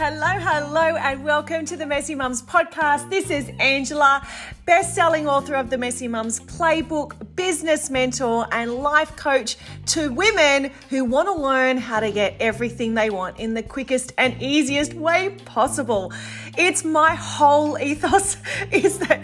[0.00, 3.10] Hello, hello, and welcome to the Messy Mums podcast.
[3.10, 4.26] This is Angela,
[4.64, 9.58] best selling author of the Messy Mums Playbook, business mentor, and life coach
[9.88, 14.14] to women who want to learn how to get everything they want in the quickest
[14.16, 16.10] and easiest way possible.
[16.56, 18.38] It's my whole ethos
[18.72, 19.20] is that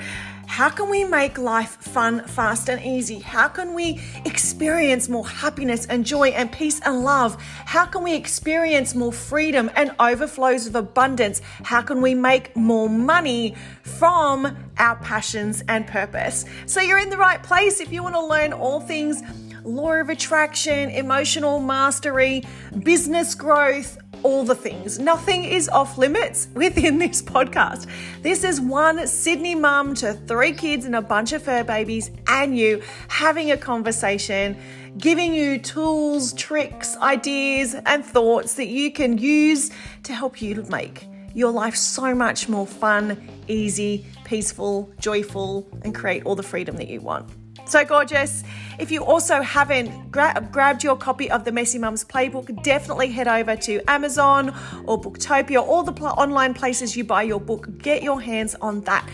[0.46, 3.18] how can we make life fun, fast, and easy?
[3.18, 7.40] How can we experience more happiness and joy and peace and love?
[7.42, 11.40] How can we experience more freedom and overflows of abundance?
[11.62, 16.44] How can we make more money from our passions and purpose?
[16.66, 19.22] So, you're in the right place if you want to learn all things
[19.66, 22.42] law of attraction, emotional mastery,
[22.82, 24.98] business growth all the things.
[24.98, 27.86] Nothing is off limits within this podcast.
[28.22, 32.56] This is one Sydney mum to three kids and a bunch of fur babies, and
[32.56, 34.56] you having a conversation,
[34.98, 39.70] giving you tools, tricks, ideas, and thoughts that you can use
[40.04, 46.24] to help you make your life so much more fun, easy, peaceful, joyful, and create
[46.24, 47.28] all the freedom that you want.
[47.66, 48.44] So gorgeous.
[48.78, 53.26] If you also haven't gra- grabbed your copy of the Messy Mums Playbook, definitely head
[53.26, 54.50] over to Amazon
[54.84, 57.66] or Booktopia, all the pl- online places you buy your book.
[57.78, 59.08] Get your hands on that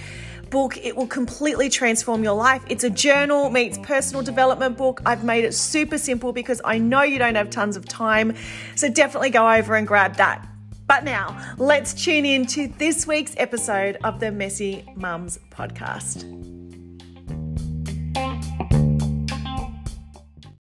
[0.50, 0.76] book.
[0.76, 2.62] It will completely transform your life.
[2.68, 5.00] It's a journal meets personal development book.
[5.06, 8.36] I've made it super simple because I know you don't have tons of time.
[8.74, 10.46] So definitely go over and grab that.
[10.86, 16.28] But now, let's tune in to this week's episode of the Messy Mums podcast.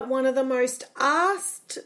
[0.09, 1.79] One of the most asked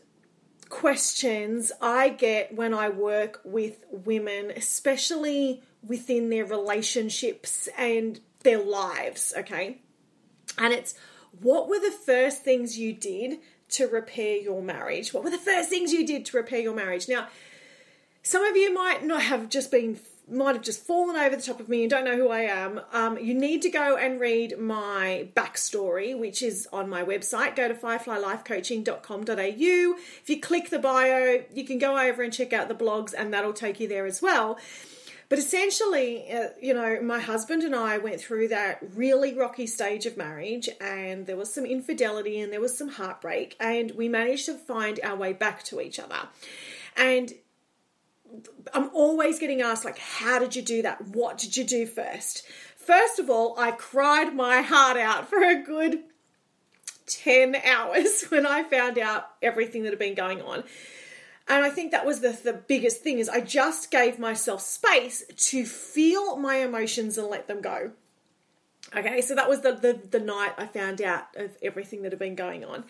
[0.68, 9.34] questions I get when I work with women, especially within their relationships and their lives,
[9.36, 9.78] okay?
[10.58, 10.94] And it's
[11.40, 13.38] what were the first things you did
[13.70, 15.12] to repair your marriage?
[15.12, 17.08] What were the first things you did to repair your marriage?
[17.08, 17.28] Now,
[18.22, 19.98] some of you might not have just been
[20.30, 22.80] might have just fallen over the top of me and don't know who I am,
[22.92, 27.56] um, you need to go and read my backstory, which is on my website.
[27.56, 29.36] Go to fireflylifecoaching.com.au.
[29.36, 33.34] If you click the bio, you can go over and check out the blogs, and
[33.34, 34.58] that'll take you there as well.
[35.28, 40.04] But essentially, uh, you know, my husband and I went through that really rocky stage
[40.04, 44.44] of marriage, and there was some infidelity and there was some heartbreak, and we managed
[44.46, 46.28] to find our way back to each other.
[46.98, 47.32] And
[48.72, 51.08] I'm always getting asked, like, how did you do that?
[51.08, 52.44] What did you do first?
[52.76, 56.00] First of all, I cried my heart out for a good
[57.06, 60.64] 10 hours when I found out everything that had been going on.
[61.48, 65.24] And I think that was the, the biggest thing is I just gave myself space
[65.50, 67.92] to feel my emotions and let them go.
[68.94, 72.18] Okay, so that was the, the, the night I found out of everything that had
[72.18, 72.84] been going on.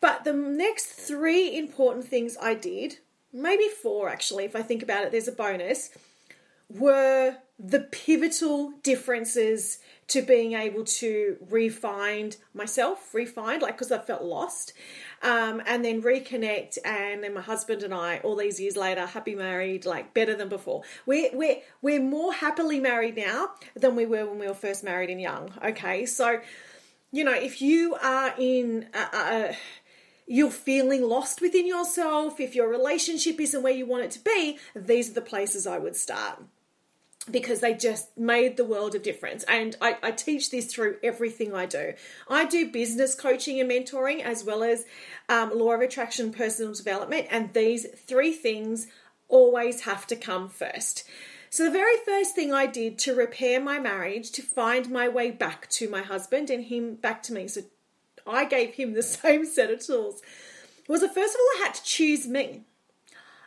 [0.00, 2.98] But the next three important things I did
[3.32, 5.90] maybe four actually, if I think about it, there's a bonus,
[6.68, 9.78] were the pivotal differences
[10.08, 14.72] to being able to refine myself, refine, like because I felt lost,
[15.22, 16.78] um, and then reconnect.
[16.84, 20.48] And then my husband and I, all these years later, happy married, like better than
[20.48, 20.82] before.
[21.04, 25.10] We're we're we're more happily married now than we were when we were first married
[25.10, 25.52] and young.
[25.62, 26.40] Okay, so
[27.12, 29.56] you know if you are in a, a
[30.28, 34.58] you're feeling lost within yourself, if your relationship isn't where you want it to be,
[34.76, 36.42] these are the places I would start
[37.30, 39.42] because they just made the world of difference.
[39.44, 41.92] And I, I, teach this through everything I do.
[42.28, 44.86] I do business coaching and mentoring as well as
[45.28, 48.86] um, law of attraction, personal development, and these three things
[49.28, 51.04] always have to come first.
[51.50, 55.30] So, the very first thing I did to repair my marriage, to find my way
[55.30, 57.62] back to my husband and him back to me, so
[58.28, 60.22] I gave him the same set of tools
[60.88, 62.62] was that first of all, I had to choose me.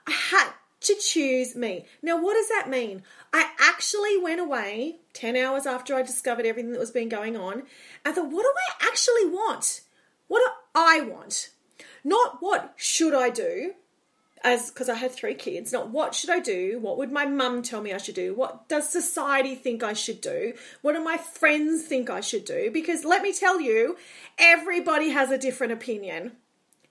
[0.07, 1.85] I had to choose me.
[2.01, 3.03] Now, what does that mean?
[3.33, 7.63] I actually went away 10 hours after I discovered everything that was been going on
[8.05, 9.81] and thought, what do I actually want?
[10.27, 11.49] What do I want?
[12.03, 13.73] Not what should I do,
[14.43, 16.79] as because I had three kids, not what should I do?
[16.79, 18.33] What would my mum tell me I should do?
[18.33, 20.53] What does society think I should do?
[20.81, 22.71] What do my friends think I should do?
[22.71, 23.97] Because let me tell you,
[24.37, 26.33] everybody has a different opinion.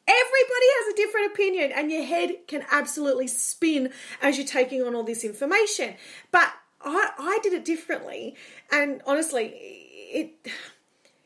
[0.07, 4.95] Everybody has a different opinion, and your head can absolutely spin as you're taking on
[4.95, 5.95] all this information.
[6.33, 6.53] But
[6.83, 8.35] I, I did it differently,
[8.73, 9.47] and honestly,
[10.13, 10.49] it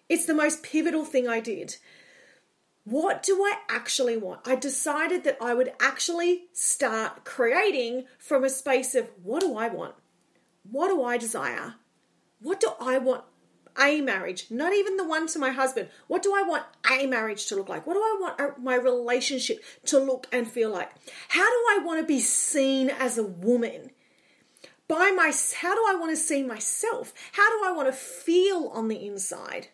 [0.09, 1.77] it's the most pivotal thing I did
[2.85, 4.47] what do I actually want?
[4.47, 9.69] I decided that I would actually start creating from a space of what do I
[9.69, 9.95] want?
[10.71, 11.77] What do I desire?
[12.41, 13.25] What do I want
[13.79, 15.89] a marriage, not even the one to my husband.
[16.07, 17.87] What do I want a marriage to look like?
[17.87, 20.91] What do I want uh, my relationship to look and feel like?
[21.29, 23.91] How do I want to be seen as a woman?
[24.87, 27.13] By my, how do I want to see myself?
[27.33, 29.69] How do I want to feel on the inside?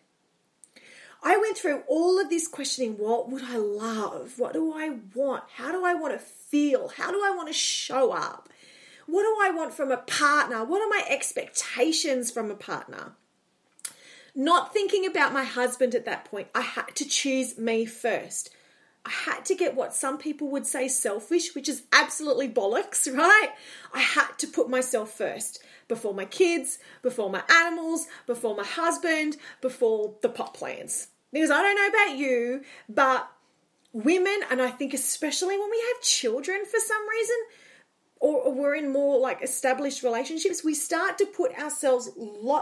[1.23, 4.33] I went through all of this questioning what would I love?
[4.37, 5.43] What do I want?
[5.55, 6.89] How do I want to feel?
[6.89, 8.49] How do I want to show up?
[9.05, 10.63] What do I want from a partner?
[10.63, 13.13] What are my expectations from a partner?
[14.33, 18.49] Not thinking about my husband at that point, I had to choose me first.
[19.05, 23.49] I had to get what some people would say selfish, which is absolutely bollocks, right?
[23.93, 29.37] I had to put myself first before my kids, before my animals, before my husband,
[29.59, 31.07] before the pot plants.
[31.33, 33.29] Because I don't know about you, but
[33.93, 37.35] women, and I think especially when we have children for some reason,
[38.21, 42.11] or we're in more like established relationships, we start to put ourselves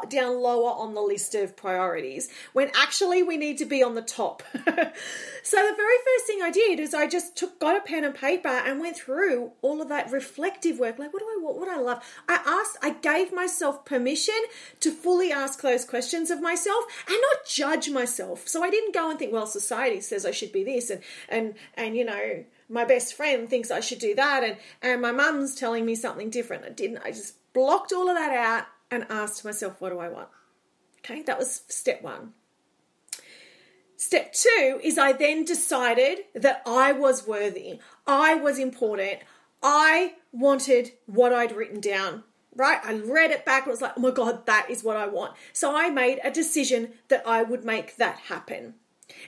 [0.10, 4.02] down lower on the list of priorities when actually we need to be on the
[4.02, 4.42] top.
[4.54, 8.16] so the very first thing I did is I just took got a pen and
[8.16, 10.98] paper and went through all of that reflective work.
[10.98, 11.58] Like, what do I want?
[11.58, 12.04] What I love?
[12.30, 14.40] I asked, I gave myself permission
[14.80, 18.48] to fully ask those questions of myself and not judge myself.
[18.48, 21.56] So I didn't go and think, well, society says I should be this, and and
[21.76, 25.56] and you know my best friend thinks I should do that, and, and my mum's
[25.56, 26.66] telling me something different.
[26.66, 27.00] I didn't.
[27.04, 30.30] I just blocked all of that out and asked myself, what do I want?
[31.00, 32.34] Okay, that was step one.
[33.98, 39.20] Step two is I then decided that I was worthy, I was important,
[39.62, 42.24] I wanted what I'd written down.
[42.56, 42.80] Right?
[42.84, 45.34] I read it back and was like, oh my God, that is what I want.
[45.54, 48.74] So I made a decision that I would make that happen.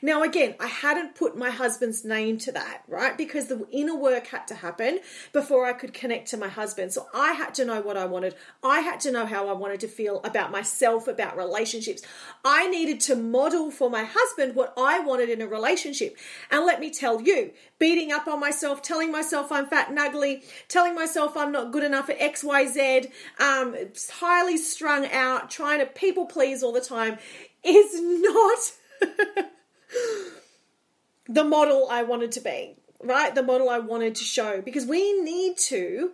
[0.02, 3.18] Now, again, I hadn't put my husband's name to that, right?
[3.18, 5.00] Because the inner work had to happen
[5.34, 6.94] before I could connect to my husband.
[6.94, 8.36] So I had to know what I wanted.
[8.64, 12.02] I had to know how I wanted to feel about myself, about relationships.
[12.44, 16.18] I needed to model for my husband what I wanted in a relationship.
[16.50, 20.44] And let me tell you, beating up on myself, telling myself I'm fat and ugly,
[20.68, 23.76] telling myself I'm not good enough at XYZ, um,
[24.14, 27.18] highly strung out, trying to people please all the time
[27.64, 29.52] is not.
[31.28, 33.34] the model I wanted to be, right?
[33.34, 36.12] The model I wanted to show because we need to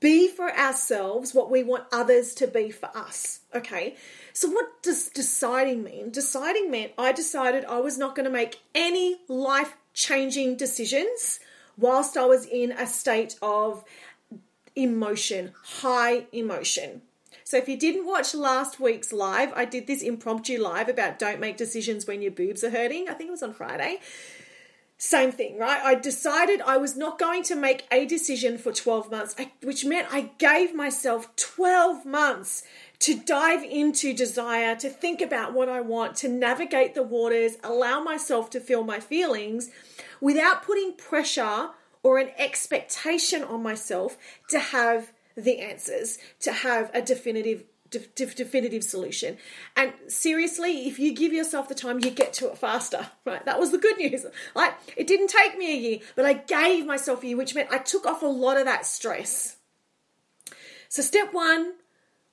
[0.00, 3.40] be for ourselves what we want others to be for us.
[3.54, 3.96] Okay.
[4.32, 6.10] So, what does deciding mean?
[6.10, 11.40] Deciding meant I decided I was not going to make any life changing decisions
[11.76, 13.84] whilst I was in a state of
[14.74, 17.02] emotion, high emotion.
[17.44, 21.40] So if you didn't watch last week's live, I did this impromptu live about don't
[21.40, 23.08] make decisions when your boobs are hurting.
[23.08, 23.98] I think it was on Friday.
[24.98, 25.82] Same thing, right?
[25.82, 30.06] I decided I was not going to make a decision for 12 months, which meant
[30.12, 32.62] I gave myself 12 months
[33.00, 38.00] to dive into desire, to think about what I want, to navigate the waters, allow
[38.00, 39.70] myself to feel my feelings
[40.20, 41.70] without putting pressure
[42.04, 44.16] or an expectation on myself
[44.50, 47.64] to have the answers to have a definitive
[48.14, 49.36] definitive solution.
[49.76, 53.44] And seriously, if you give yourself the time, you get to it faster, right?
[53.44, 54.24] That was the good news.
[54.54, 57.70] Like, it didn't take me a year, but I gave myself a year, which meant
[57.70, 59.56] I took off a lot of that stress.
[60.88, 61.74] So, step one,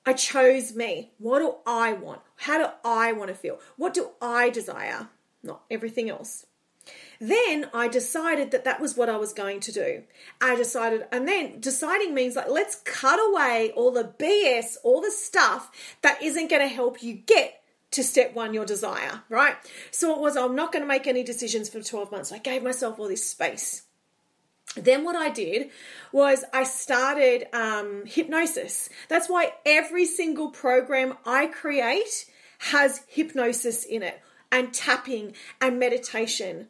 [0.04, 1.12] I chose me.
[1.18, 2.20] What do I want?
[2.36, 3.58] How do I want to feel?
[3.76, 5.08] What do I desire?
[5.42, 6.46] Not everything else.
[7.20, 10.02] Then I decided that that was what I was going to do.
[10.40, 15.10] I decided, and then deciding means like, let's cut away all the BS, all the
[15.10, 15.70] stuff
[16.02, 17.60] that isn't going to help you get
[17.90, 19.56] to step one, your desire, right?
[19.90, 22.32] So it was, I'm not going to make any decisions for 12 months.
[22.32, 23.82] I gave myself all this space.
[24.76, 25.70] Then what I did
[26.12, 28.88] was I started um, hypnosis.
[29.08, 32.26] That's why every single program I create
[32.58, 34.20] has hypnosis in it
[34.52, 36.68] and tapping and meditation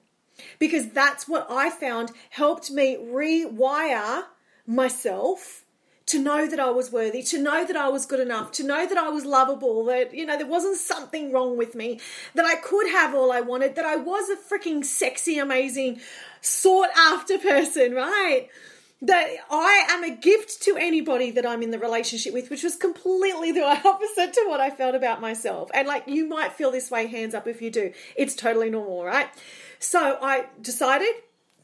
[0.59, 4.25] because that's what I found helped me rewire
[4.67, 5.65] myself
[6.07, 8.85] to know that I was worthy, to know that I was good enough, to know
[8.85, 12.01] that I was lovable, that, you know, there wasn't something wrong with me,
[12.35, 16.01] that I could have all I wanted, that I was a freaking sexy, amazing,
[16.41, 18.49] sought after person, right?
[19.03, 22.77] That I am a gift to anybody that I'm in the relationship with, which was
[22.77, 25.71] completely the opposite to what I felt about myself.
[25.73, 27.93] And like, you might feel this way, hands up if you do.
[28.15, 29.29] It's totally normal, right?
[29.79, 31.15] So I decided,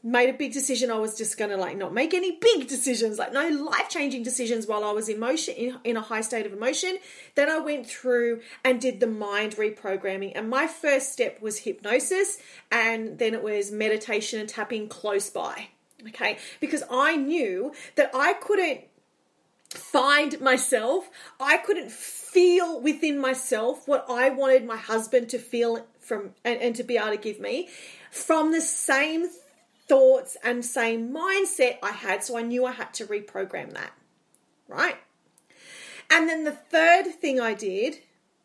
[0.03, 0.91] made a big decision.
[0.91, 4.23] I was just going to like not make any big decisions, like no life changing
[4.23, 6.97] decisions while I was emotion in, in a high state of emotion.
[7.35, 10.31] Then I went through and did the mind reprogramming.
[10.35, 12.37] And my first step was hypnosis,
[12.71, 15.69] and then it was meditation and tapping close by.
[16.05, 18.81] Okay, because I knew that I couldn't
[19.69, 21.09] find myself.
[21.39, 26.75] I couldn't feel within myself what I wanted my husband to feel from and, and
[26.75, 27.69] to be able to give me
[28.11, 29.27] from the same
[29.87, 32.23] thoughts and same mindset I had.
[32.23, 33.91] So I knew I had to reprogram that.
[34.67, 34.97] Right?
[36.09, 37.99] And then the third thing I did,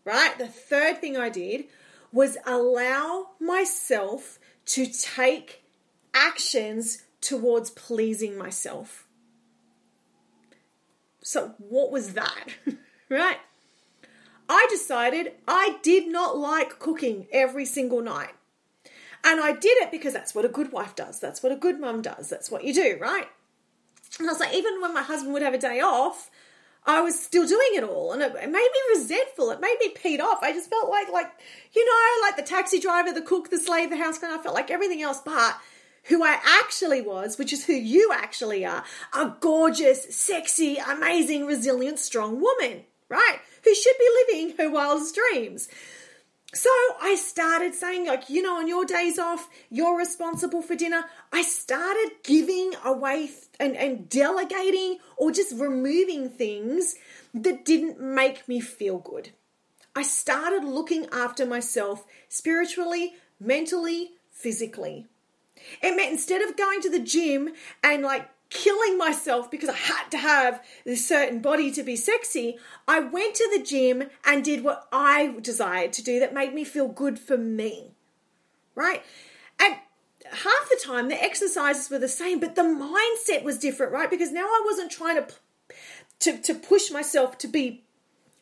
[0.05, 0.37] right?
[0.39, 1.67] The third thing I did
[2.13, 5.65] was allow myself to take
[6.15, 9.07] actions towards pleasing myself.
[11.23, 12.49] So, what was that?
[13.09, 13.39] right?
[14.49, 18.35] I decided I did not like cooking every single night.
[19.25, 21.21] And I did it because that's what a good wife does.
[21.21, 22.29] That's what a good mum does.
[22.29, 23.29] That's what you do, right?
[24.19, 26.29] And I was like, even when my husband would have a day off,
[26.85, 29.53] I was still doing it all, and it, made me resentful.
[29.53, 30.43] It made me peed off.
[30.43, 31.31] I just felt like, like
[31.73, 34.21] you know, like the taxi driver, the cook, the slave, the house.
[34.21, 35.57] I felt like everything else, but
[36.05, 41.99] who I actually was, which is who you actually are, a gorgeous, sexy, amazing, resilient,
[41.99, 43.39] strong woman, right?
[43.65, 45.69] Who should be living her wildest dreams.
[46.55, 46.69] So
[47.01, 51.05] I started saying, like, you know, on your days off, you're responsible for dinner.
[51.33, 56.97] I started giving away and, and delegating or just removing things
[57.33, 59.31] that didn't make me feel good.
[59.97, 65.07] I started looking after myself spiritually, mentally, physically.
[65.83, 67.51] It meant instead of going to the gym
[67.83, 72.59] and like killing myself because I had to have this certain body to be sexy,
[72.87, 76.65] I went to the gym and did what I desired to do that made me
[76.65, 77.93] feel good for me.
[78.75, 79.03] Right?
[79.61, 79.77] And
[80.31, 84.11] half the time the exercises were the same, but the mindset was different, right?
[84.11, 85.27] Because now I wasn't trying to
[86.21, 87.83] to, to push myself to be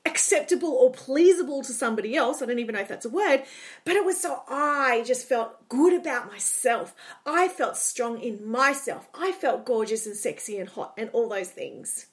[0.06, 2.40] acceptable or pleasable to somebody else.
[2.40, 3.42] I don't even know if that's a word,
[3.84, 6.94] but it was so I just felt good about myself.
[7.26, 9.08] I felt strong in myself.
[9.14, 12.06] I felt gorgeous and sexy and hot and all those things.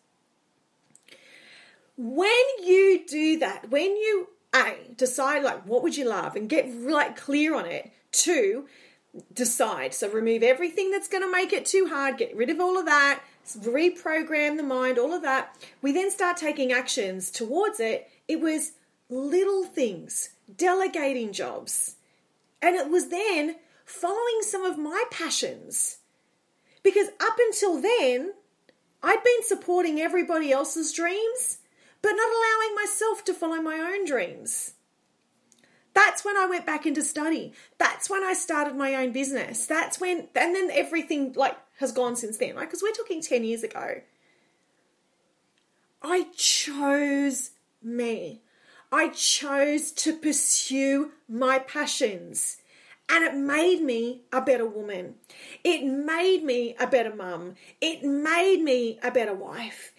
[1.95, 2.29] When
[2.63, 7.15] you do that, when you A, decide like what would you love and get like
[7.15, 8.67] clear on it, two,
[9.33, 9.93] decide.
[9.93, 12.85] So remove everything that's going to make it too hard, get rid of all of
[12.85, 13.21] that,
[13.55, 15.55] reprogram the mind, all of that.
[15.81, 18.09] We then start taking actions towards it.
[18.27, 18.73] It was
[19.09, 21.95] little things, delegating jobs.
[22.61, 25.97] And it was then following some of my passions.
[26.83, 28.33] Because up until then,
[29.03, 31.59] I'd been supporting everybody else's dreams,
[32.01, 34.73] but not allowing myself to follow my own dreams.
[35.93, 37.53] That's when I went back into study.
[37.77, 39.65] That's when I started my own business.
[39.65, 42.67] That's when, and then everything like has gone since then, right?
[42.67, 44.01] Because we're talking 10 years ago.
[46.01, 48.41] I chose me.
[48.91, 52.57] I chose to pursue my passions.
[53.09, 55.15] And it made me a better woman.
[55.63, 57.55] It made me a better mum.
[57.79, 59.93] It made me a better wife.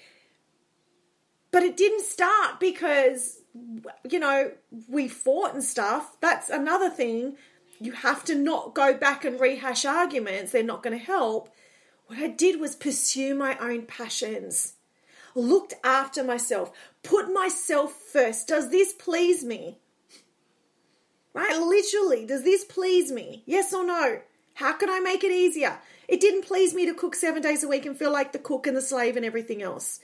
[1.50, 3.38] But it didn't start because
[4.08, 4.52] you know,
[4.88, 6.16] we fought and stuff.
[6.20, 7.36] That's another thing.
[7.80, 11.50] You have to not go back and rehash arguments, they're not going to help.
[12.08, 14.74] What I did was pursue my own passions,
[15.34, 16.72] looked after myself,
[17.02, 18.48] put myself first.
[18.48, 19.78] Does this please me?
[21.34, 21.58] Right?
[21.58, 23.42] Literally, does this please me?
[23.44, 24.20] Yes or no?
[24.54, 25.78] How can I make it easier?
[26.08, 28.66] It didn't please me to cook seven days a week and feel like the cook
[28.66, 30.00] and the slave and everything else.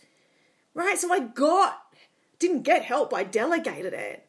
[0.74, 0.98] Right?
[0.98, 1.80] So I got
[2.38, 4.28] didn't get help, I delegated it.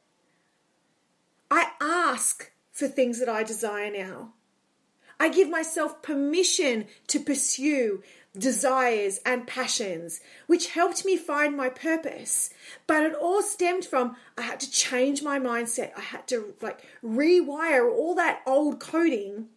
[1.52, 4.34] I ask for things that I desire now.
[5.20, 8.04] I give myself permission to pursue
[8.38, 12.50] desires and passions, which helped me find my purpose.
[12.88, 15.92] But it all stemmed from I had to change my mindset.
[15.98, 19.48] I had to like rewire all that old coding.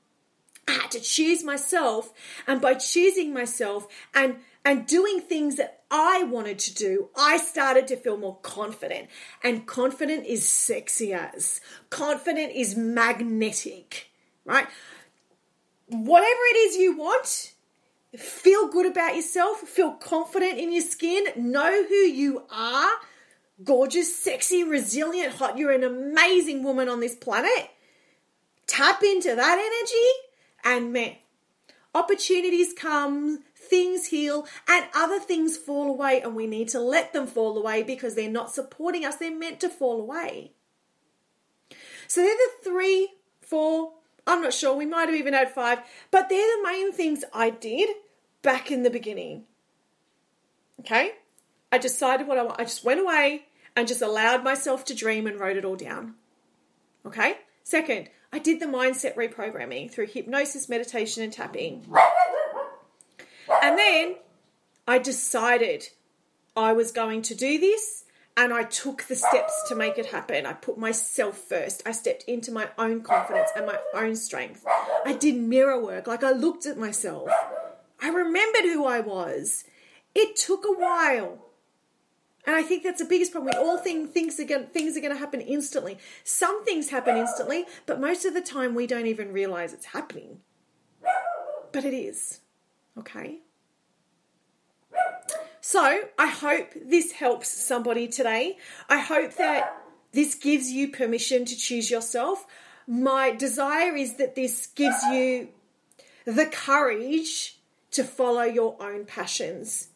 [0.67, 2.13] I had to choose myself,
[2.47, 7.87] and by choosing myself and and doing things that I wanted to do, I started
[7.89, 9.09] to feel more confident.
[9.43, 11.63] And confident is sexy as.
[11.89, 14.11] Confident is magnetic,
[14.45, 14.67] right?
[15.89, 17.53] Whatever it is you want,
[18.17, 22.91] feel good about yourself, feel confident in your skin, know who you are.
[23.65, 25.59] Gorgeous, sexy, resilient, hot.
[25.59, 27.71] You're an amazing woman on this planet.
[28.67, 30.09] Tap into that energy,
[30.63, 31.17] and man,
[31.95, 37.27] opportunities come, things heal, and other things fall away, and we need to let them
[37.27, 39.17] fall away because they're not supporting us.
[39.17, 40.53] They're meant to fall away.
[42.07, 43.09] So they're the three,
[43.41, 43.95] four,
[44.29, 45.81] I'm not sure, we might have even had five,
[46.11, 47.89] but they're the main things I did
[48.43, 49.45] back in the beginning.
[50.81, 51.13] Okay?
[51.73, 52.61] I decided what I want.
[52.61, 56.15] I just went away and just allowed myself to dream and wrote it all down.
[57.07, 57.39] Okay?
[57.65, 61.87] Second, I did the mindset reprogramming through hypnosis, meditation, and tapping.
[63.63, 64.17] And then
[64.87, 65.89] I decided
[66.55, 68.05] I was going to do this
[68.39, 70.47] and I took the steps to make it happen.
[70.47, 71.83] I put myself first.
[71.85, 74.65] I stepped into my own confidence and my own strength.
[75.05, 76.07] I did mirror work.
[76.07, 77.29] Like I looked at myself.
[78.01, 79.65] I remembered who I was.
[80.15, 81.47] It took a while.
[82.47, 83.53] And I think that's the biggest problem.
[83.53, 85.99] We all think things are going things are going to happen instantly.
[86.23, 90.39] Some things happen instantly, but most of the time we don't even realize it's happening.
[91.73, 92.39] But it is.
[92.97, 93.41] Okay?
[95.61, 98.57] So, I hope this helps somebody today.
[98.89, 99.77] I hope that
[100.13, 102.47] this gives you permission to choose yourself.
[102.87, 105.49] My desire is that this gives you
[106.25, 107.59] the courage
[107.91, 109.89] to follow your own passions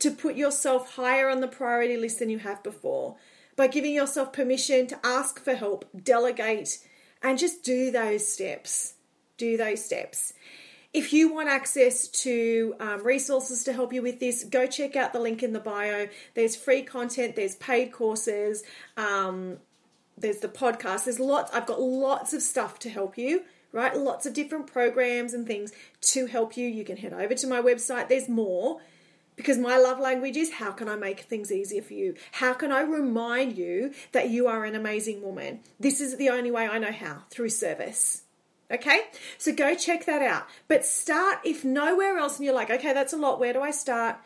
[0.00, 3.16] to put yourself higher on the priority list than you have before
[3.54, 6.78] by giving yourself permission to ask for help, delegate,
[7.22, 8.94] and just do those steps.
[9.36, 10.32] Do those steps.
[10.92, 15.12] If you want access to um, resources to help you with this, go check out
[15.12, 16.08] the link in the bio.
[16.34, 18.64] There's free content, there's paid courses,
[18.96, 19.58] um,
[20.18, 21.04] there's the podcast.
[21.04, 23.96] There's lots, I've got lots of stuff to help you, right?
[23.96, 26.66] Lots of different programs and things to help you.
[26.66, 28.80] You can head over to my website, there's more
[29.36, 32.14] because my love language is how can I make things easier for you?
[32.32, 35.60] How can I remind you that you are an amazing woman?
[35.78, 38.24] This is the only way I know how through service.
[38.70, 39.00] Okay,
[39.38, 40.46] so go check that out.
[40.68, 43.40] But start if nowhere else and you're like, okay, that's a lot.
[43.40, 44.16] Where do I start?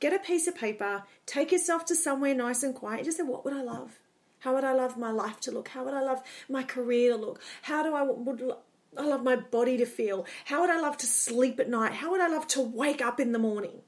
[0.00, 3.04] Get a piece of paper, take yourself to somewhere nice and quiet.
[3.04, 4.00] Just say, what would I love?
[4.40, 5.68] How would I love my life to look?
[5.68, 7.40] How would I love my career to look?
[7.62, 8.52] How do I would
[8.96, 10.26] I love my body to feel?
[10.44, 11.94] How would I love to sleep at night?
[11.94, 13.80] How would I love to wake up in the morning?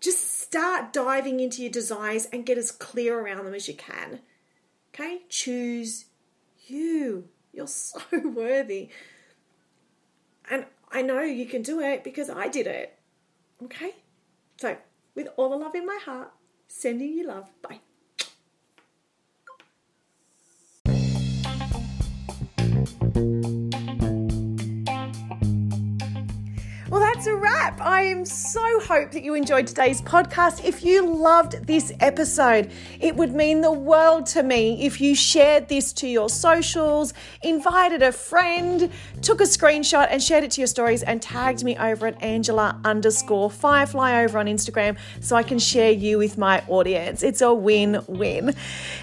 [0.00, 4.20] just start diving into your desires and get as clear around them as you can.
[4.92, 5.22] Okay?
[5.28, 6.06] Choose
[6.66, 7.28] you.
[7.52, 8.88] You're so worthy.
[10.50, 12.98] And I know you can do it because I did it.
[13.62, 13.94] Okay?
[14.60, 14.76] So,
[15.14, 16.32] with all the love in my heart,
[16.66, 17.48] sending you love.
[17.62, 17.80] Bye.
[27.20, 27.78] That's a wrap.
[27.82, 30.64] I am so hope that you enjoyed today's podcast.
[30.64, 35.68] If you loved this episode, it would mean the world to me if you shared
[35.68, 40.66] this to your socials, invited a friend, took a screenshot and shared it to your
[40.66, 45.58] stories and tagged me over at Angela underscore Firefly over on Instagram so I can
[45.58, 47.22] share you with my audience.
[47.22, 48.54] It's a win-win.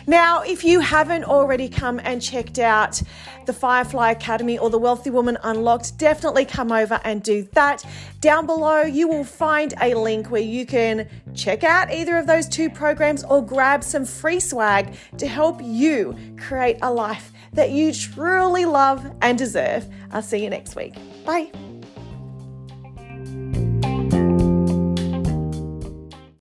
[0.07, 2.99] Now, if you haven't already come and checked out
[3.45, 7.85] the Firefly Academy or the Wealthy Woman Unlocked, definitely come over and do that.
[8.19, 12.47] Down below, you will find a link where you can check out either of those
[12.47, 17.93] two programs or grab some free swag to help you create a life that you
[17.93, 19.87] truly love and deserve.
[20.11, 20.95] I'll see you next week.
[21.25, 21.51] Bye.